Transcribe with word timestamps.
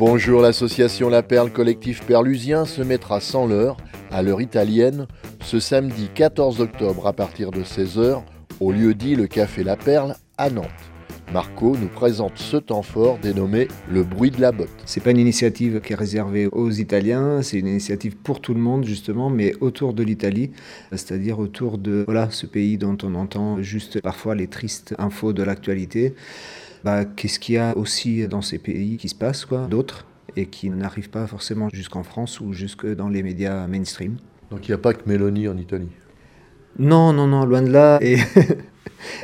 Bonjour, 0.00 0.40
l'association 0.40 1.10
La 1.10 1.22
Perle 1.22 1.52
Collectif 1.52 2.06
Perlusien 2.06 2.64
se 2.64 2.80
mettra 2.80 3.20
sans 3.20 3.46
l'heure, 3.46 3.76
à 4.10 4.22
l'heure 4.22 4.40
italienne, 4.40 5.06
ce 5.44 5.60
samedi 5.60 6.08
14 6.14 6.62
octobre 6.62 7.06
à 7.06 7.12
partir 7.12 7.50
de 7.50 7.62
16h, 7.62 8.22
au 8.60 8.72
lieu 8.72 8.94
dit 8.94 9.14
le 9.14 9.26
Café 9.26 9.62
La 9.62 9.76
Perle 9.76 10.16
à 10.38 10.48
Nantes. 10.48 10.64
Marco 11.34 11.76
nous 11.76 11.88
présente 11.88 12.38
ce 12.38 12.56
temps 12.56 12.80
fort 12.80 13.18
dénommé 13.18 13.68
le 13.90 14.02
bruit 14.02 14.30
de 14.30 14.40
la 14.40 14.52
botte. 14.52 14.70
C'est 14.86 15.02
pas 15.02 15.10
une 15.10 15.18
initiative 15.18 15.82
qui 15.82 15.92
est 15.92 15.96
réservée 15.96 16.46
aux 16.46 16.70
Italiens, 16.70 17.42
c'est 17.42 17.58
une 17.58 17.68
initiative 17.68 18.16
pour 18.16 18.40
tout 18.40 18.54
le 18.54 18.60
monde 18.60 18.86
justement, 18.86 19.28
mais 19.28 19.52
autour 19.60 19.92
de 19.92 20.02
l'Italie, 20.02 20.50
c'est-à-dire 20.92 21.38
autour 21.38 21.76
de 21.76 22.04
voilà 22.06 22.30
ce 22.30 22.46
pays 22.46 22.78
dont 22.78 22.96
on 23.02 23.14
entend 23.16 23.60
juste 23.60 24.00
parfois 24.00 24.34
les 24.34 24.46
tristes 24.46 24.94
infos 24.96 25.34
de 25.34 25.42
l'actualité. 25.42 26.14
Bah, 26.84 27.04
qu'est-ce 27.04 27.38
qu'il 27.38 27.56
y 27.56 27.58
a 27.58 27.76
aussi 27.76 28.26
dans 28.26 28.42
ces 28.42 28.58
pays 28.58 28.96
qui 28.96 29.08
se 29.08 29.14
passe 29.14 29.44
quoi, 29.44 29.66
d'autres 29.66 30.06
et 30.36 30.46
qui 30.46 30.70
n'arrivent 30.70 31.10
pas 31.10 31.26
forcément 31.26 31.68
jusqu'en 31.72 32.02
France 32.02 32.40
ou 32.40 32.52
jusque 32.52 32.86
dans 32.86 33.08
les 33.08 33.22
médias 33.22 33.66
mainstream? 33.66 34.16
Donc 34.50 34.66
il 34.66 34.70
n'y 34.70 34.74
a 34.74 34.78
pas 34.78 34.94
que 34.94 35.08
Mélanie 35.08 35.48
en 35.48 35.56
Italie? 35.56 35.88
Non, 36.78 37.12
non, 37.12 37.26
non, 37.26 37.44
loin 37.44 37.62
de 37.62 37.70
là. 37.70 37.98
Et 38.00 38.16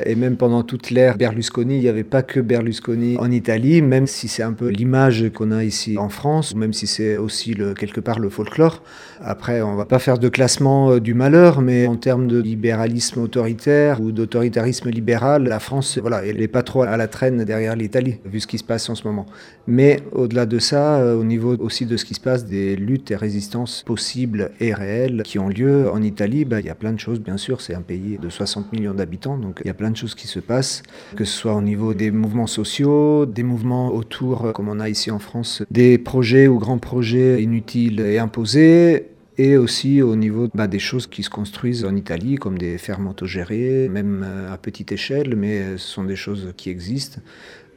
Et 0.05 0.15
même 0.15 0.37
pendant 0.37 0.63
toute 0.63 0.89
l'ère 0.89 1.17
Berlusconi, 1.17 1.77
il 1.77 1.81
n'y 1.81 1.87
avait 1.87 2.03
pas 2.03 2.21
que 2.21 2.39
Berlusconi 2.39 3.17
en 3.17 3.31
Italie, 3.31 3.81
même 3.81 4.07
si 4.07 4.27
c'est 4.27 4.43
un 4.43 4.53
peu 4.53 4.67
l'image 4.67 5.29
qu'on 5.33 5.51
a 5.51 5.63
ici 5.63 5.97
en 5.97 6.09
France, 6.09 6.55
même 6.55 6.73
si 6.73 6.87
c'est 6.87 7.17
aussi 7.17 7.55
quelque 7.77 7.99
part 7.99 8.19
le 8.19 8.29
folklore. 8.29 8.83
Après, 9.21 9.61
on 9.61 9.75
va 9.75 9.85
pas 9.85 9.99
faire 9.99 10.19
de 10.19 10.29
classement 10.29 10.91
euh, 10.91 10.99
du 10.99 11.13
malheur, 11.13 11.61
mais 11.61 11.87
en 11.87 11.95
termes 11.95 12.27
de 12.27 12.39
libéralisme 12.39 13.21
autoritaire 13.21 13.99
ou 13.99 14.11
d'autoritarisme 14.11 14.89
libéral, 14.89 15.43
la 15.45 15.59
France, 15.59 15.97
voilà, 15.97 16.23
elle 16.23 16.37
n'est 16.37 16.47
pas 16.47 16.61
trop 16.61 16.83
à 16.83 16.97
la 16.97 17.07
traîne 17.07 17.43
derrière 17.43 17.75
l'Italie, 17.75 18.17
vu 18.25 18.39
ce 18.39 18.47
qui 18.47 18.59
se 18.59 18.63
passe 18.63 18.89
en 18.89 18.95
ce 18.95 19.07
moment. 19.07 19.25
Mais 19.65 19.99
au-delà 20.11 20.45
de 20.45 20.59
ça, 20.59 20.99
euh, 20.99 21.15
au 21.15 21.23
niveau 21.23 21.55
aussi 21.57 21.85
de 21.85 21.97
ce 21.97 22.05
qui 22.05 22.13
se 22.13 22.19
passe, 22.19 22.45
des 22.45 22.75
luttes 22.75 23.11
et 23.11 23.15
résistances 23.15 23.83
possibles 23.85 24.51
et 24.59 24.73
réelles 24.73 25.23
qui 25.23 25.39
ont 25.39 25.49
lieu 25.49 25.89
en 25.91 26.01
Italie, 26.01 26.45
bah, 26.45 26.59
il 26.59 26.65
y 26.65 26.69
a 26.69 26.75
plein 26.75 26.93
de 26.93 26.99
choses, 26.99 27.19
bien 27.19 27.37
sûr. 27.37 27.61
C'est 27.61 27.73
un 27.73 27.81
pays 27.81 28.19
de 28.21 28.29
60 28.29 28.71
millions 28.71 28.93
d'habitants, 28.93 29.37
donc 29.47 29.61
il 29.63 29.67
y 29.67 29.71
a 29.71 29.73
plein 29.73 29.91
de 29.91 29.95
choses 29.95 30.13
qui 30.13 30.27
se 30.27 30.39
passent, 30.39 30.83
que 31.15 31.23
ce 31.23 31.31
soit 31.31 31.55
au 31.55 31.61
niveau 31.61 31.93
des 31.93 32.11
mouvements 32.11 32.47
sociaux, 32.47 33.25
des 33.25 33.43
mouvements 33.43 33.93
autour, 33.93 34.51
comme 34.53 34.67
on 34.67 34.81
a 34.81 34.89
ici 34.89 35.09
en 35.09 35.19
France, 35.19 35.63
des 35.71 35.97
projets 35.97 36.47
ou 36.47 36.59
grands 36.59 36.79
projets 36.79 37.41
inutiles 37.41 38.01
et 38.01 38.19
imposés, 38.19 39.05
et 39.37 39.55
aussi 39.55 40.01
au 40.01 40.17
niveau 40.17 40.49
bah, 40.53 40.67
des 40.67 40.79
choses 40.79 41.07
qui 41.07 41.23
se 41.23 41.29
construisent 41.29 41.85
en 41.85 41.95
Italie, 41.95 42.35
comme 42.35 42.57
des 42.57 42.77
fermes 42.77 43.07
autogérées, 43.07 43.87
même 43.87 44.25
euh, 44.25 44.53
à 44.53 44.57
petite 44.57 44.91
échelle, 44.91 45.35
mais 45.37 45.77
ce 45.77 45.87
sont 45.87 46.03
des 46.03 46.17
choses 46.17 46.53
qui 46.57 46.69
existent. 46.69 47.21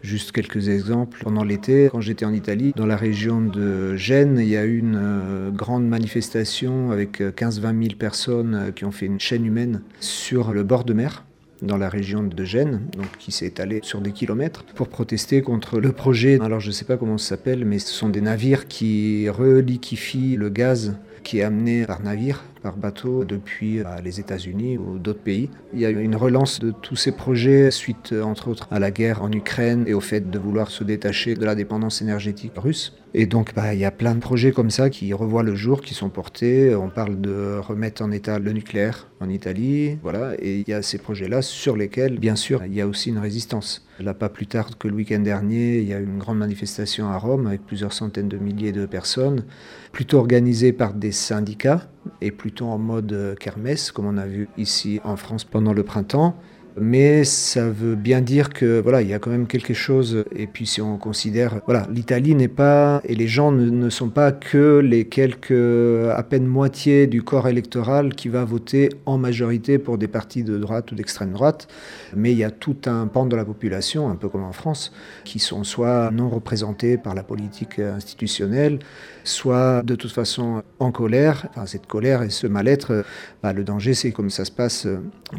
Juste 0.02 0.32
quelques 0.32 0.70
exemples. 0.70 1.20
Pendant 1.22 1.44
l'été, 1.44 1.90
quand 1.92 2.00
j'étais 2.00 2.24
en 2.24 2.32
Italie, 2.32 2.72
dans 2.74 2.86
la 2.86 2.96
région 2.96 3.42
de 3.42 3.94
Gênes, 3.96 4.38
il 4.40 4.48
y 4.48 4.56
a 4.56 4.64
eu 4.64 4.78
une 4.78 4.98
euh, 4.98 5.50
grande 5.50 5.86
manifestation 5.86 6.90
avec 6.90 7.20
15-20 7.20 7.76
euh, 7.76 7.82
000 7.82 7.94
personnes 7.98 8.72
qui 8.74 8.86
ont 8.86 8.92
fait 8.92 9.06
une 9.06 9.20
chaîne 9.20 9.44
humaine 9.44 9.82
sur 10.00 10.52
le 10.52 10.62
bord 10.64 10.84
de 10.84 10.94
mer 10.94 11.24
dans 11.62 11.76
la 11.76 11.88
région 11.88 12.22
de 12.22 12.44
Gênes, 12.44 12.80
donc 12.96 13.06
qui 13.18 13.32
s'est 13.32 13.46
étalé 13.46 13.80
sur 13.82 14.00
des 14.00 14.12
kilomètres, 14.12 14.64
pour 14.74 14.88
protester 14.88 15.42
contre 15.42 15.80
le 15.80 15.92
projet. 15.92 16.38
Alors 16.40 16.60
je 16.60 16.68
ne 16.68 16.72
sais 16.72 16.84
pas 16.84 16.96
comment 16.96 17.18
ça 17.18 17.30
s'appelle, 17.30 17.64
mais 17.64 17.78
ce 17.78 17.92
sont 17.92 18.08
des 18.08 18.20
navires 18.20 18.68
qui 18.68 19.28
reliquifient 19.28 20.36
le 20.36 20.48
gaz 20.48 20.96
qui 21.22 21.38
est 21.38 21.42
amené 21.42 21.84
par 21.84 22.02
navire, 22.02 22.42
par 22.60 22.76
bateau, 22.76 23.24
depuis 23.24 23.80
bah, 23.82 23.96
les 24.02 24.20
États-Unis 24.20 24.78
ou 24.78 24.98
d'autres 24.98 25.22
pays. 25.22 25.50
Il 25.72 25.80
y 25.80 25.86
a 25.86 25.90
une 25.90 26.16
relance 26.16 26.60
de 26.60 26.70
tous 26.70 26.96
ces 26.96 27.12
projets 27.12 27.70
suite, 27.70 28.14
entre 28.22 28.48
autres, 28.48 28.68
à 28.70 28.78
la 28.78 28.90
guerre 28.90 29.22
en 29.22 29.32
Ukraine 29.32 29.84
et 29.86 29.94
au 29.94 30.00
fait 30.00 30.30
de 30.30 30.38
vouloir 30.38 30.70
se 30.70 30.84
détacher 30.84 31.34
de 31.34 31.44
la 31.44 31.54
dépendance 31.54 32.02
énergétique 32.02 32.52
russe. 32.56 32.96
Et 33.12 33.26
donc, 33.26 33.54
bah, 33.54 33.74
il 33.74 33.80
y 33.80 33.84
a 33.84 33.90
plein 33.90 34.14
de 34.14 34.20
projets 34.20 34.52
comme 34.52 34.70
ça 34.70 34.88
qui 34.88 35.12
revoient 35.12 35.42
le 35.42 35.56
jour, 35.56 35.80
qui 35.80 35.94
sont 35.94 36.10
portés. 36.10 36.74
On 36.76 36.88
parle 36.88 37.20
de 37.20 37.58
remettre 37.58 38.02
en 38.02 38.12
état 38.12 38.38
le 38.38 38.52
nucléaire 38.52 39.08
en 39.18 39.28
Italie, 39.28 39.98
voilà. 40.02 40.34
Et 40.38 40.58
il 40.58 40.68
y 40.68 40.72
a 40.72 40.82
ces 40.82 40.98
projets-là 40.98 41.42
sur 41.42 41.76
lesquels, 41.76 42.18
bien 42.18 42.36
sûr, 42.36 42.64
il 42.64 42.72
y 42.72 42.80
a 42.80 42.86
aussi 42.86 43.10
une 43.10 43.18
résistance. 43.18 43.84
Là, 43.98 44.14
pas 44.14 44.28
plus 44.28 44.46
tard 44.46 44.78
que 44.78 44.86
le 44.86 44.94
week-end 44.94 45.18
dernier, 45.18 45.78
il 45.78 45.88
y 45.88 45.92
a 45.92 45.98
eu 45.98 46.04
une 46.04 46.18
grande 46.18 46.38
manifestation 46.38 47.08
à 47.08 47.18
Rome 47.18 47.48
avec 47.48 47.66
plusieurs 47.66 47.92
centaines 47.92 48.28
de 48.28 48.38
milliers 48.38 48.72
de 48.72 48.86
personnes, 48.86 49.44
plutôt 49.92 50.18
organisée 50.18 50.72
par 50.72 50.94
des 50.94 51.12
syndicats 51.12 51.88
et 52.20 52.30
plutôt 52.30 52.66
en 52.66 52.78
mode 52.78 53.36
kermesse, 53.38 53.92
comme 53.92 54.06
on 54.06 54.16
a 54.16 54.26
vu 54.26 54.48
ici 54.56 55.00
en 55.04 55.16
France 55.16 55.44
pendant 55.44 55.72
le 55.72 55.82
printemps 55.82 56.36
mais 56.76 57.24
ça 57.24 57.68
veut 57.68 57.94
bien 57.94 58.20
dire 58.20 58.50
que 58.50 58.80
voilà, 58.80 59.02
il 59.02 59.08
y 59.08 59.14
a 59.14 59.18
quand 59.18 59.30
même 59.30 59.46
quelque 59.46 59.74
chose. 59.74 60.24
Et 60.34 60.46
puis 60.46 60.66
si 60.66 60.80
on 60.80 60.96
considère, 60.98 61.60
voilà, 61.66 61.86
l'Italie 61.92 62.34
n'est 62.34 62.48
pas 62.48 63.00
et 63.04 63.14
les 63.14 63.28
gens 63.28 63.52
ne, 63.52 63.90
sont 63.90 64.08
pas 64.08 64.32
que 64.32 64.78
les 64.78 65.06
quelques 65.06 65.52
à 66.14 66.22
peine 66.22 66.46
moitié 66.46 67.06
du 67.06 67.22
corps 67.22 67.48
électoral 67.48 68.14
qui 68.14 68.28
va 68.28 68.44
voter 68.44 68.90
en 69.06 69.18
majorité 69.18 69.78
pour 69.78 69.98
des 69.98 70.08
partis 70.08 70.44
de 70.44 70.58
droite 70.58 70.92
ou 70.92 70.94
d'extrême 70.94 71.32
droite, 71.32 71.68
mais 72.14 72.32
il 72.32 72.38
y 72.38 72.44
a 72.44 72.50
tout 72.50 72.76
un 72.86 73.06
pan 73.06 73.26
de 73.26 73.36
la 73.36 73.44
population, 73.44 74.08
un 74.08 74.16
peu 74.16 74.28
comme 74.28 74.44
en 74.44 74.52
France, 74.52 74.92
qui 75.24 75.38
sont 75.38 75.64
soit 75.64 76.10
non 76.10 76.28
représentés 76.28 76.98
par 76.98 77.14
la 77.14 77.22
politique 77.22 77.78
institutionnelle, 77.78 78.78
soit 79.24 79.82
de 79.82 79.94
toute 79.94 80.12
façon 80.12 80.62
en 80.78 80.92
colère. 80.92 81.46
Enfin, 81.50 81.66
cette 81.66 81.86
colère 81.86 82.22
et 82.22 82.30
ce 82.30 82.46
mal-être, 82.46 83.04
bah, 83.42 83.52
le 83.52 83.64
danger, 83.64 83.94
c'est 83.94 84.12
comme 84.12 84.30
ça 84.30 84.44
se 84.44 84.52
passe, 84.52 84.86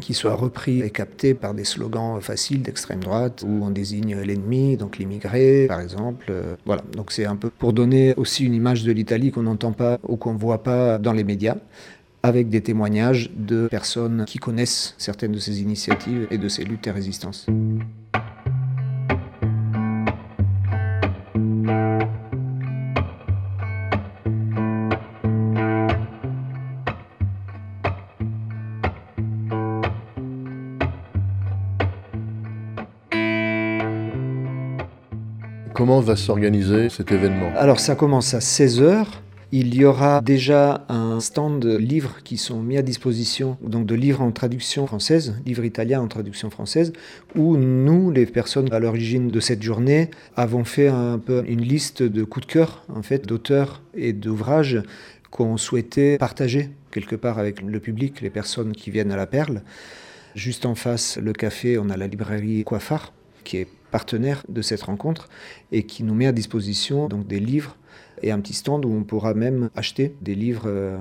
qu'ils 0.00 0.14
soient 0.14 0.34
repris 0.34 0.82
et 0.82 0.90
par 1.34 1.54
des 1.54 1.64
slogans 1.64 2.20
faciles 2.20 2.62
d'extrême 2.62 3.00
droite 3.00 3.44
où 3.46 3.64
on 3.64 3.70
désigne 3.70 4.16
l'ennemi, 4.16 4.76
donc 4.76 4.98
l'immigré 4.98 5.66
par 5.68 5.80
exemple. 5.80 6.26
Euh, 6.30 6.56
voilà, 6.66 6.82
donc 6.96 7.12
c'est 7.12 7.24
un 7.24 7.36
peu 7.36 7.50
pour 7.50 7.72
donner 7.72 8.14
aussi 8.16 8.44
une 8.44 8.54
image 8.54 8.84
de 8.84 8.92
l'Italie 8.92 9.30
qu'on 9.30 9.42
n'entend 9.42 9.72
pas 9.72 9.98
ou 10.06 10.16
qu'on 10.16 10.34
ne 10.34 10.38
voit 10.38 10.62
pas 10.62 10.98
dans 10.98 11.12
les 11.12 11.24
médias 11.24 11.56
avec 12.22 12.48
des 12.48 12.60
témoignages 12.60 13.30
de 13.36 13.66
personnes 13.68 14.24
qui 14.26 14.38
connaissent 14.38 14.94
certaines 14.98 15.32
de 15.32 15.38
ces 15.38 15.60
initiatives 15.60 16.26
et 16.30 16.38
de 16.38 16.48
ces 16.48 16.64
luttes 16.64 16.86
et 16.86 16.92
résistances. 16.92 17.46
Comment 35.82 35.98
va 35.98 36.14
s'organiser 36.14 36.90
cet 36.90 37.10
événement? 37.10 37.50
Alors 37.56 37.80
ça 37.80 37.96
commence 37.96 38.34
à 38.34 38.38
16h. 38.38 39.04
Il 39.50 39.74
y 39.74 39.84
aura 39.84 40.20
déjà 40.20 40.86
un 40.88 41.18
stand 41.18 41.58
de 41.58 41.76
livres 41.76 42.18
qui 42.22 42.36
sont 42.36 42.62
mis 42.62 42.78
à 42.78 42.82
disposition, 42.82 43.56
donc 43.60 43.86
de 43.86 43.96
livres 43.96 44.20
en 44.20 44.30
traduction 44.30 44.86
française, 44.86 45.34
livres 45.44 45.64
italiens 45.64 46.00
en 46.00 46.06
traduction 46.06 46.50
française, 46.50 46.92
où 47.34 47.56
nous, 47.56 48.12
les 48.12 48.26
personnes 48.26 48.72
à 48.72 48.78
l'origine 48.78 49.26
de 49.26 49.40
cette 49.40 49.60
journée, 49.60 50.10
avons 50.36 50.62
fait 50.62 50.86
un 50.86 51.18
peu 51.18 51.42
une 51.48 51.62
liste 51.62 52.04
de 52.04 52.22
coups 52.22 52.46
de 52.46 52.52
cœur, 52.52 52.84
en 52.88 53.02
fait, 53.02 53.26
d'auteurs 53.26 53.82
et 53.96 54.12
d'ouvrages 54.12 54.80
qu'on 55.32 55.56
souhaitait 55.56 56.16
partager 56.16 56.70
quelque 56.92 57.16
part 57.16 57.40
avec 57.40 57.60
le 57.60 57.80
public, 57.80 58.20
les 58.20 58.30
personnes 58.30 58.70
qui 58.70 58.92
viennent 58.92 59.10
à 59.10 59.16
la 59.16 59.26
Perle. 59.26 59.62
Juste 60.36 60.64
en 60.64 60.76
face, 60.76 61.18
le 61.20 61.32
café, 61.32 61.76
on 61.76 61.90
a 61.90 61.96
la 61.96 62.06
librairie 62.06 62.62
Coiffard, 62.62 63.12
qui 63.42 63.56
est 63.56 63.66
partenaire 63.92 64.42
de 64.48 64.62
cette 64.62 64.82
rencontre 64.82 65.28
et 65.70 65.84
qui 65.84 66.02
nous 66.02 66.14
met 66.14 66.26
à 66.26 66.32
disposition 66.32 67.06
donc 67.06 67.28
des 67.28 67.38
livres 67.38 67.76
et 68.22 68.30
un 68.30 68.40
petit 68.40 68.54
stand 68.54 68.84
où 68.84 68.92
on 68.92 69.04
pourra 69.04 69.34
même 69.34 69.70
acheter 69.76 70.14
des 70.20 70.34
livres 70.34 70.64
euh, 70.66 70.98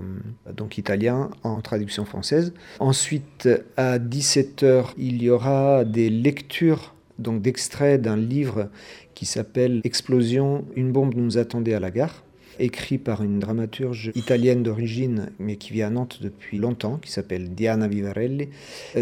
donc 0.53 0.77
italiens 0.77 1.29
en 1.43 1.61
traduction 1.61 2.05
française. 2.05 2.53
Ensuite, 2.79 3.49
à 3.77 3.97
17h, 3.97 4.93
il 4.97 5.23
y 5.23 5.29
aura 5.29 5.85
des 5.85 6.09
lectures 6.09 6.93
donc 7.19 7.41
d'extraits 7.41 8.01
d'un 8.01 8.17
livre 8.17 8.69
qui 9.13 9.25
s'appelle 9.25 9.81
Explosion, 9.83 10.65
une 10.75 10.91
bombe 10.91 11.13
nous 11.15 11.37
attendait 11.37 11.73
à 11.73 11.79
la 11.79 11.91
gare 11.91 12.23
écrit 12.59 12.97
par 12.97 13.23
une 13.23 13.39
dramaturge 13.39 14.11
italienne 14.13 14.61
d'origine, 14.61 15.31
mais 15.39 15.55
qui 15.55 15.73
vit 15.73 15.81
à 15.81 15.89
Nantes 15.89 16.19
depuis 16.21 16.57
longtemps, 16.57 16.97
qui 16.97 17.11
s'appelle 17.11 17.49
Diana 17.55 17.87
Vivarelli. 17.87 18.49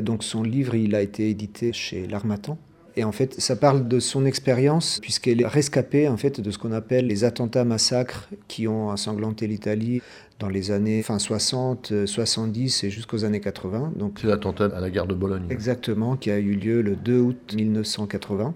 Donc 0.02 0.24
son 0.24 0.44
livre, 0.44 0.76
il 0.76 0.96
a 0.96 1.02
été 1.02 1.30
édité 1.30 1.74
chez 1.74 2.08
L'Armatan, 2.08 2.58
et 2.96 3.04
en 3.04 3.12
fait, 3.12 3.40
ça 3.40 3.56
parle 3.56 3.88
de 3.88 4.00
son 4.00 4.26
expérience, 4.26 5.00
puisqu'elle 5.02 5.42
est 5.42 5.48
rescapée 5.48 6.08
en 6.08 6.18
fait, 6.18 6.42
de 6.42 6.52
ce 6.52 6.58
qu'on 6.58 6.72
appelle 6.72 7.08
les 7.08 7.24
attentats 7.24 7.66
massacres 7.66 8.30
qui 8.48 8.68
ont 8.68 8.90
ensanglanté 8.90 9.48
l'Italie 9.48 10.02
dans 10.40 10.50
les 10.50 10.72
années 10.72 11.04
fin 11.04 11.20
60, 11.20 12.06
70 12.06 12.84
et 12.84 12.90
jusqu'aux 12.90 13.26
années 13.26 13.42
80. 13.42 13.94
Donc, 13.96 14.20
C'est 14.22 14.28
l'attentat 14.28 14.66
à 14.76 14.80
la 14.80 14.90
gare 14.90 15.08
de 15.08 15.14
Bologne. 15.14 15.46
Exactement, 15.50 16.16
qui 16.16 16.32
a 16.32 16.40
eu 16.40 16.54
lieu 16.54 16.82
le 16.82 16.96
2 16.96 17.20
août 17.20 17.54
1980 17.56 18.54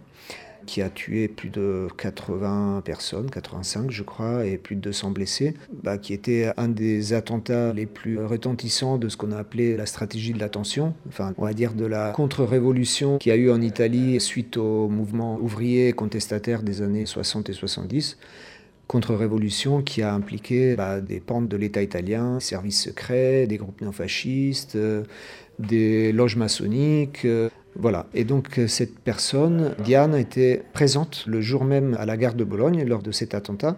qui 0.66 0.82
a 0.82 0.90
tué 0.90 1.28
plus 1.28 1.50
de 1.50 1.88
80 1.98 2.82
personnes, 2.84 3.30
85 3.30 3.92
je 3.92 4.04
crois, 4.04 4.46
et 4.46 4.58
plus 4.58 4.76
de 4.76 4.82
200 4.82 5.12
blessés, 5.12 5.54
bah, 5.84 5.98
qui 5.98 6.14
était 6.14 6.52
un 6.58 6.68
des 6.68 7.14
attentats 7.14 7.74
les 7.74 7.86
plus 7.86 8.24
retentissants 8.24 8.98
de 8.98 9.10
ce 9.10 9.18
qu'on 9.18 9.32
a 9.32 9.38
appelé 9.38 9.78
la 9.78 9.86
stratégie 9.86 10.34
de 10.34 10.40
l'attention, 10.40 10.94
enfin 11.08 11.34
on 11.38 11.46
va 11.46 11.54
dire 11.54 11.74
de 11.74 11.86
la 11.86 12.12
contre-révolution 12.12 13.18
qui 13.18 13.32
a 13.32 13.36
eu 13.36 13.52
en 13.52 13.62
Italie 13.62 14.20
suite 14.20 14.58
au 14.58 14.90
mouvement 14.90 15.38
ouvrier 15.40 15.94
contestataire 15.94 16.64
des 16.64 16.82
années 16.82 17.06
60 17.06 17.50
et 17.50 17.54
70 17.54 18.18
contre-révolution 18.88 19.82
qui 19.82 20.02
a 20.02 20.14
impliqué 20.14 20.76
bah, 20.76 21.02
des 21.02 21.20
pentes 21.20 21.48
de 21.48 21.58
l'État 21.58 21.82
italien, 21.82 22.36
des 22.36 22.44
services 22.44 22.84
secrets, 22.84 23.48
des 23.48 23.58
groupes 23.58 23.82
néofascistes, 23.82 24.76
euh, 24.76 25.04
des 25.60 26.12
loges 26.12 26.36
maçonniques. 26.36 27.26
Euh, 27.26 27.50
voilà. 27.76 28.06
Et 28.14 28.24
donc 28.24 28.60
cette 28.68 29.00
personne, 29.00 29.76
Diane, 29.84 30.16
était 30.16 30.64
présente 30.74 31.26
le 31.26 31.42
jour 31.42 31.66
même 31.66 31.96
à 32.00 32.06
la 32.06 32.18
gare 32.18 32.36
de 32.36 32.44
Bologne 32.44 32.84
lors 32.86 33.02
de 33.02 33.12
cet 33.12 33.34
attentat. 33.34 33.78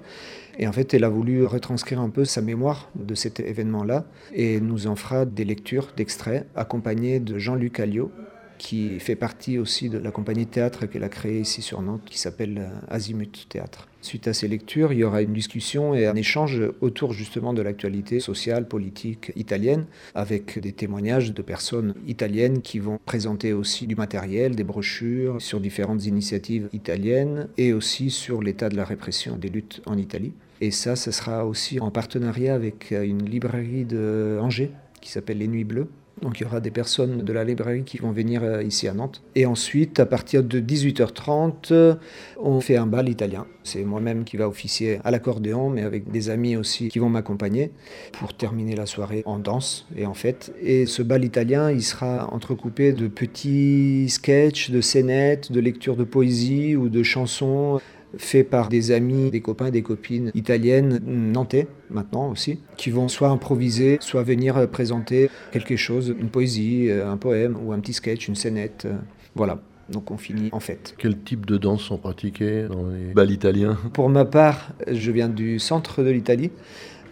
Et 0.57 0.67
en 0.67 0.71
fait, 0.71 0.93
elle 0.93 1.03
a 1.03 1.09
voulu 1.09 1.45
retranscrire 1.45 1.99
un 1.99 2.09
peu 2.09 2.23
sa 2.23 2.41
mémoire 2.41 2.89
de 2.95 3.13
cet 3.13 3.39
événement-là 3.39 4.05
et 4.33 4.61
nous 4.61 4.87
en 4.87 4.95
fera 4.95 5.25
des 5.25 5.43
lectures 5.43 5.89
d'extraits 5.97 6.45
accompagnés 6.55 7.19
de 7.19 7.37
Jean-Luc 7.37 7.79
Alliot, 7.79 8.11
qui 8.57 8.99
fait 8.99 9.15
partie 9.15 9.57
aussi 9.57 9.89
de 9.89 9.97
la 9.97 10.11
compagnie 10.11 10.47
théâtre 10.47 10.85
qu'elle 10.85 11.03
a 11.03 11.09
créée 11.09 11.39
ici 11.39 11.61
sur 11.61 11.81
Nantes, 11.81 12.03
qui 12.05 12.19
s'appelle 12.19 12.57
euh, 12.59 12.93
Azimut 12.93 13.47
Théâtre. 13.49 13.87
Suite 14.01 14.27
à 14.27 14.33
ces 14.33 14.47
lectures, 14.47 14.93
il 14.93 14.99
y 14.99 15.03
aura 15.03 15.23
une 15.23 15.33
discussion 15.33 15.95
et 15.95 16.05
un 16.05 16.15
échange 16.15 16.61
autour 16.81 17.11
justement 17.13 17.53
de 17.53 17.63
l'actualité 17.63 18.19
sociale, 18.19 18.67
politique 18.67 19.31
italienne, 19.35 19.85
avec 20.13 20.59
des 20.59 20.73
témoignages 20.73 21.33
de 21.33 21.41
personnes 21.41 21.95
italiennes 22.05 22.61
qui 22.61 22.77
vont 22.77 22.99
présenter 23.05 23.51
aussi 23.51 23.87
du 23.87 23.95
matériel, 23.95 24.55
des 24.55 24.63
brochures 24.63 25.41
sur 25.41 25.59
différentes 25.59 26.05
initiatives 26.05 26.69
italiennes 26.71 27.47
et 27.57 27.73
aussi 27.73 28.11
sur 28.11 28.43
l'état 28.43 28.69
de 28.69 28.75
la 28.75 28.85
répression 28.85 29.37
des 29.37 29.49
luttes 29.49 29.81
en 29.87 29.97
Italie. 29.97 30.33
Et 30.61 30.71
ça, 30.71 30.95
ce 30.95 31.11
sera 31.11 31.45
aussi 31.45 31.79
en 31.79 31.91
partenariat 31.91 32.53
avec 32.53 32.91
euh, 32.91 33.03
une 33.03 33.25
librairie 33.25 33.85
de 33.85 34.37
Angers 34.41 34.71
qui 35.01 35.11
s'appelle 35.11 35.39
Les 35.39 35.47
Nuits 35.47 35.63
Bleues. 35.63 35.89
Donc 36.21 36.39
il 36.39 36.43
y 36.43 36.45
aura 36.45 36.61
des 36.61 36.71
personnes 36.71 37.23
de 37.23 37.33
la 37.33 37.43
librairie 37.43 37.83
qui 37.83 37.97
vont 37.97 38.11
venir 38.11 38.41
euh, 38.43 38.63
ici 38.63 38.87
à 38.87 38.93
Nantes. 38.93 39.21
Et 39.35 39.45
ensuite, 39.45 39.99
à 39.99 40.05
partir 40.05 40.43
de 40.43 40.59
18h30, 40.59 41.97
on 42.37 42.61
fait 42.61 42.77
un 42.77 42.87
bal 42.87 43.09
italien. 43.09 43.45
C'est 43.63 43.83
moi-même 43.83 44.23
qui 44.23 44.37
va 44.37 44.47
officier 44.47 44.99
à 45.03 45.11
l'accordéon, 45.11 45.69
mais 45.69 45.83
avec 45.83 46.09
des 46.09 46.29
amis 46.29 46.55
aussi 46.55 46.87
qui 46.87 46.99
vont 46.99 47.09
m'accompagner 47.09 47.71
pour 48.13 48.33
terminer 48.33 48.75
la 48.75 48.85
soirée 48.85 49.23
en 49.25 49.39
danse 49.39 49.87
et 49.97 50.05
en 50.05 50.13
fête. 50.13 50.53
Et 50.61 50.85
ce 50.85 51.01
bal 51.01 51.25
italien, 51.25 51.69
il 51.71 51.83
sera 51.83 52.31
entrecoupé 52.33 52.93
de 52.93 53.07
petits 53.07 54.07
sketchs, 54.09 54.71
de 54.71 54.81
scénettes, 54.81 55.51
de 55.51 55.59
lectures 55.59 55.97
de 55.97 56.03
poésie 56.05 56.75
ou 56.75 56.87
de 56.89 57.03
chansons 57.03 57.79
fait 58.17 58.43
par 58.43 58.69
des 58.69 58.91
amis, 58.91 59.31
des 59.31 59.41
copains 59.41 59.67
et 59.67 59.71
des 59.71 59.81
copines 59.81 60.31
italiennes, 60.33 60.99
nantais 61.05 61.67
maintenant 61.89 62.29
aussi, 62.29 62.59
qui 62.77 62.89
vont 62.89 63.07
soit 63.07 63.29
improviser, 63.29 63.97
soit 64.01 64.23
venir 64.23 64.69
présenter 64.69 65.29
quelque 65.51 65.75
chose, 65.75 66.15
une 66.19 66.29
poésie, 66.29 66.89
euh, 66.89 67.09
un 67.09 67.17
poème 67.17 67.57
ou 67.63 67.71
un 67.71 67.79
petit 67.79 67.93
sketch, 67.93 68.27
une 68.27 68.35
scénette. 68.35 68.85
Euh, 68.85 68.95
voilà. 69.35 69.59
Donc 69.89 70.09
on 70.09 70.17
finit 70.17 70.49
en 70.51 70.59
fête. 70.59 70.95
Quel 70.97 71.19
type 71.19 71.45
de 71.45 71.57
danse 71.57 71.83
sont 71.83 71.97
pratiquées 71.97 72.63
dans 72.67 72.87
les 72.89 73.13
bals 73.13 73.29
italiens? 73.29 73.77
Pour 73.93 74.09
ma 74.09 74.25
part, 74.25 74.73
je 74.91 75.11
viens 75.11 75.29
du 75.29 75.59
centre 75.59 76.01
de 76.01 76.09
l'Italie. 76.09 76.49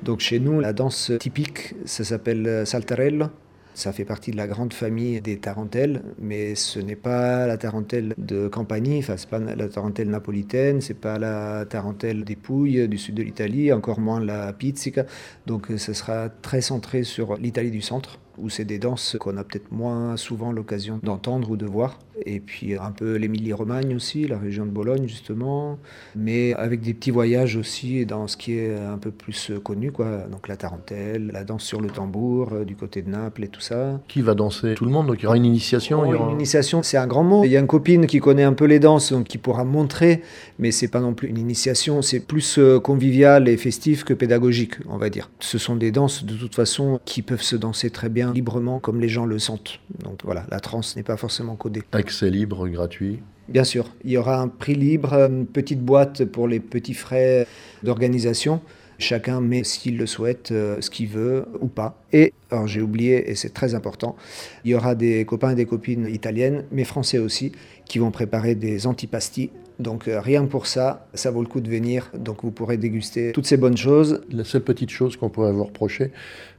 Donc 0.02 0.22
chez 0.22 0.40
nous, 0.40 0.60
la 0.60 0.74
danse 0.74 1.12
typique, 1.20 1.76
ça 1.86 2.04
s'appelle 2.04 2.66
saltarello. 2.66 3.28
Ça 3.76 3.92
fait 3.92 4.06
partie 4.06 4.32
de 4.32 4.38
la 4.38 4.48
grande 4.48 4.72
famille 4.72 5.20
des 5.20 5.38
tarentelles, 5.38 6.04
mais 6.20 6.54
ce 6.54 6.80
n'est 6.80 6.96
pas 6.96 7.48
la 7.48 7.58
tarentelle 7.58 8.14
de 8.18 8.48
Campanie, 8.48 9.00
enfin, 9.00 9.18
c'est 9.18 9.30
pas 9.30 9.40
la 9.40 9.68
tarentelle 9.68 10.10
napolitaine, 10.10 10.80
c'est 10.80 10.94
pas 10.94 11.18
la 11.18 11.66
tarentelle 11.66 12.24
des 12.24 12.36
Pouilles 12.36 12.88
du 12.88 12.98
sud 13.00 13.16
de 13.16 13.24
l'Italie, 13.24 13.74
encore 13.74 14.00
moins 14.00 14.20
la 14.20 14.54
pizzica. 14.54 15.06
Donc 15.48 15.68
ce 15.76 15.94
sera 15.94 16.30
très 16.30 16.62
centré 16.62 17.04
sur 17.04 17.36
l'Italie 17.38 17.72
du 17.72 17.82
centre, 17.82 18.20
où 18.38 18.50
c'est 18.50 18.66
des 18.66 18.80
danses 18.80 19.18
qu'on 19.20 19.38
a 19.38 19.44
peut-être 19.44 19.72
moins 19.72 20.18
souvent 20.18 20.52
l'occasion 20.52 21.00
d'entendre 21.04 21.50
ou 21.52 21.58
de 21.58 21.66
voir. 21.66 22.00
Et 22.26 22.40
puis 22.40 22.76
un 22.76 22.92
peu 22.92 23.16
l'Émilie-Romagne 23.16 23.96
aussi, 23.96 24.28
la 24.28 24.38
région 24.38 24.66
de 24.66 24.72
Bologne 24.72 25.08
justement, 25.08 25.80
mais 26.16 26.54
avec 26.54 26.82
des 26.82 26.94
petits 26.94 27.12
voyages 27.12 27.56
aussi 27.56 28.06
dans 28.06 28.28
ce 28.28 28.38
qui 28.38 28.54
est 28.54 28.76
un 28.76 28.98
peu 28.98 29.12
plus 29.12 29.52
connu, 29.64 29.92
quoi. 29.92 30.28
Donc 30.32 30.48
la 30.48 30.56
tarentelle, 30.56 31.32
la 31.34 31.44
danse 31.44 31.64
sur 31.64 31.82
le 31.82 31.90
tambour 31.90 32.54
euh, 32.54 32.66
du 32.66 32.76
côté 32.76 33.02
de 33.02 33.10
Naples 33.10 33.44
et 33.44 33.48
tout 33.48 33.62
ça. 33.62 34.00
Qui 34.08 34.22
va 34.22 34.36
danser? 34.36 34.76
Tout 34.76 34.86
le 34.86 34.92
monde, 34.92 35.08
donc 35.08 35.18
il 35.20 35.24
y 35.24 35.26
aura 35.26 35.38
une 35.38 35.46
initiation 35.46 36.06
il 36.06 36.12
y 36.12 36.14
aura... 36.14 36.30
Une 36.30 36.36
initiation, 36.36 36.84
c'est 36.84 36.98
un 36.98 37.08
grand 37.08 37.24
mot. 37.24 37.44
Il 37.44 37.52
y 37.52 37.58
a 37.58 37.60
une 37.60 37.68
copine 37.68 38.06
qui 38.06 38.20
connaît 38.20 38.44
un 38.44 38.54
peu 38.54 38.66
les 38.66 38.80
danses, 38.80 39.12
donc 39.12 39.26
qui 39.26 39.38
pourra 39.38 39.64
montrer, 39.64 40.22
mais 40.60 40.72
c'est 40.72 40.88
pas 40.88 41.00
non 41.00 41.14
plus 41.14 41.28
une 41.28 41.38
initiation, 41.38 42.02
c'est 42.02 42.20
plus 42.20 42.58
euh, 42.58 42.80
convivial 42.80 43.50
et 43.50 43.58
festif 43.58 44.04
que 44.04 44.14
pédagogique, 44.14 44.76
on 44.88 44.98
va 44.98 45.10
dire. 45.10 45.30
Ce 45.40 45.58
sont 45.58 45.76
des 45.76 45.92
danses 45.92 46.24
de 46.24 46.36
toute 46.36 46.56
façon 46.56 47.00
qui 47.06 47.22
peuvent 47.22 47.42
se 47.42 47.56
danser 47.56 47.90
très 47.90 48.10
bien 48.10 48.23
librement 48.32 48.80
comme 48.80 49.00
les 49.00 49.10
gens 49.10 49.26
le 49.26 49.40
sentent. 49.40 49.80
Donc 50.04 50.22
voilà, 50.24 50.46
la 50.50 50.60
transe 50.60 50.96
n'est 50.96 51.04
pas 51.04 51.18
forcément 51.18 51.56
codée. 51.56 51.84
Accès 51.92 52.30
libre, 52.30 52.68
gratuit 52.68 53.20
Bien 53.50 53.66
sûr, 53.66 53.92
il 54.06 54.12
y 54.12 54.18
aura 54.18 54.40
un 54.40 54.48
prix 54.48 54.76
libre, 54.76 55.14
une 55.14 55.46
petite 55.46 55.82
boîte 55.82 56.24
pour 56.24 56.48
les 56.48 56.62
petits 56.62 56.94
frais 56.94 57.46
d'organisation. 57.84 58.62
Chacun 59.00 59.42
met, 59.42 59.66
s'il 59.66 59.98
le 59.98 60.06
souhaite, 60.06 60.52
euh, 60.52 60.78
ce 60.80 60.90
qu'il 60.90 61.10
veut 61.10 61.46
ou 61.60 61.68
pas. 61.68 62.02
Et, 62.14 62.32
alors 62.52 62.68
j'ai 62.68 62.82
oublié, 62.82 63.30
et 63.30 63.36
c'est 63.36 63.54
très 63.54 63.76
important, 63.76 64.16
il 64.64 64.72
y 64.72 64.76
aura 64.76 64.96
des 64.96 65.26
copains 65.26 65.52
et 65.52 65.56
des 65.56 65.66
copines 65.66 66.08
italiennes, 66.08 66.64
mais 66.72 66.86
français 66.86 67.18
aussi, 67.18 67.52
qui 67.86 68.00
vont 68.00 68.12
préparer 68.12 68.56
des 68.56 68.88
antipastis 68.88 69.50
donc 69.80 70.08
euh, 70.08 70.20
rien 70.20 70.46
que 70.46 70.50
pour 70.50 70.68
ça, 70.68 71.08
ça 71.14 71.32
vaut 71.32 71.42
le 71.42 71.48
coup 71.48 71.62
de 71.62 71.70
venir. 71.70 72.12
Donc 72.18 72.44
vous 72.44 72.52
pourrez 72.52 72.78
déguster 72.78 73.32
toutes 73.32 73.46
ces 73.46 73.58
bonnes 73.58 73.78
choses. 73.78 74.22
La 74.32 74.44
seule 74.44 74.64
petite 74.64 74.90
chose 74.90 75.18
qu'on 75.18 75.30
pourrait 75.30 75.52
vous 75.52 75.64
reprocher, 75.64 76.12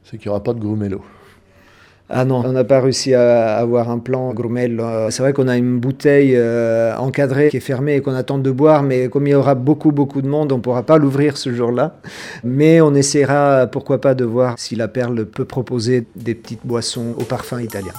c'est 0.03 0.17
qu'il 0.17 0.27
n'y 0.27 0.31
aura 0.31 0.43
pas 0.43 0.53
de 0.53 0.59
grumello. 0.59 1.01
Ah 2.09 2.23
non, 2.23 2.43
on 2.45 2.51
n'a 2.51 2.63
pas 2.63 2.81
réussi 2.81 3.15
à 3.15 3.57
avoir 3.57 3.89
un 3.89 3.97
plan 3.97 4.31
Grumel. 4.33 4.81
C'est 5.09 5.23
vrai 5.23 5.33
qu'on 5.33 5.47
a 5.47 5.57
une 5.57 5.79
bouteille 5.79 6.35
euh, 6.35 6.95
encadrée 6.97 7.49
qui 7.49 7.57
est 7.57 7.61
fermée 7.61 7.95
et 7.95 8.01
qu'on 8.01 8.13
attend 8.13 8.37
de 8.37 8.51
boire, 8.51 8.83
mais 8.83 9.09
comme 9.09 9.25
il 9.25 9.31
y 9.31 9.35
aura 9.35 9.55
beaucoup, 9.55 9.91
beaucoup 9.91 10.21
de 10.21 10.27
monde, 10.27 10.51
on 10.51 10.57
ne 10.57 10.61
pourra 10.61 10.83
pas 10.83 10.97
l'ouvrir 10.97 11.35
ce 11.37 11.51
jour-là. 11.51 11.95
Mais 12.43 12.79
on 12.79 12.93
essaiera, 12.93 13.67
pourquoi 13.67 13.99
pas, 14.01 14.13
de 14.13 14.23
voir 14.23 14.55
si 14.59 14.75
la 14.75 14.87
perle 14.87 15.25
peut 15.25 15.45
proposer 15.45 16.05
des 16.15 16.35
petites 16.35 16.65
boissons 16.65 17.15
au 17.17 17.23
parfum 17.23 17.59
italien. 17.59 17.93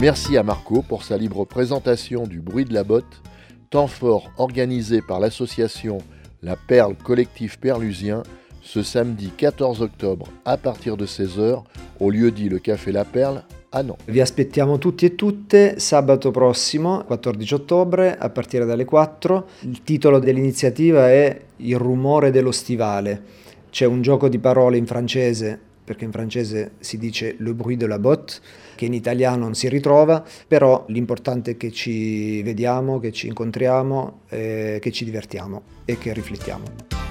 Merci 0.00 0.38
à 0.38 0.42
Marco 0.42 0.80
pour 0.80 1.02
sa 1.02 1.18
libre 1.18 1.44
présentation 1.44 2.26
du 2.26 2.40
bruit 2.40 2.64
de 2.64 2.72
la 2.72 2.84
botte, 2.84 3.20
temps 3.68 3.86
fort 3.86 4.30
organisé 4.38 5.02
par 5.02 5.20
l'association 5.20 5.98
La 6.40 6.56
Perle 6.56 6.94
Collectif 6.96 7.58
Perlusien 7.58 8.22
ce 8.62 8.82
samedi 8.82 9.30
14 9.36 9.82
octobre 9.82 10.28
à 10.46 10.56
partir 10.56 10.96
de 10.96 11.04
16h 11.04 11.64
au 12.00 12.08
lieu 12.08 12.30
dit 12.30 12.48
le 12.48 12.58
Café 12.58 12.92
La 12.92 13.04
Perle 13.04 13.44
a 13.72 13.82
Nantes. 13.82 14.00
Vi 14.06 14.22
aspettiamo 14.22 14.78
tutti 14.78 15.04
e 15.04 15.14
tutte 15.16 15.78
sabato 15.78 16.30
prossimo, 16.30 17.04
14 17.04 17.52
ottobre, 17.52 18.16
a 18.16 18.30
partire 18.30 18.64
dalle 18.64 18.86
4. 18.86 19.46
Il 19.64 19.82
titolo 19.82 20.18
dell'iniziativa 20.18 21.10
è 21.10 21.42
Il 21.56 21.76
rumore 21.76 22.30
dello 22.30 22.52
stivale. 22.52 23.22
C'è 23.68 23.84
un 23.84 24.00
gioco 24.00 24.30
di 24.30 24.38
parole 24.38 24.78
in 24.78 24.86
francese 24.86 25.68
perché 25.90 26.04
in 26.04 26.12
francese 26.12 26.74
si 26.78 26.98
dice 26.98 27.34
le 27.36 27.52
bruit 27.52 27.76
de 27.76 27.88
la 27.88 27.98
botte, 27.98 28.34
che 28.76 28.84
in 28.84 28.94
italiano 28.94 29.38
non 29.38 29.54
si 29.56 29.68
ritrova, 29.68 30.24
però 30.46 30.84
l'importante 30.86 31.50
è 31.50 31.56
che 31.56 31.72
ci 31.72 32.40
vediamo, 32.42 33.00
che 33.00 33.10
ci 33.10 33.26
incontriamo, 33.26 34.20
eh, 34.28 34.78
che 34.80 34.92
ci 34.92 35.04
divertiamo 35.04 35.62
e 35.84 35.98
che 35.98 36.12
riflettiamo. 36.12 37.09